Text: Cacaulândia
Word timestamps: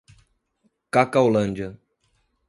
Cacaulândia 0.91 1.79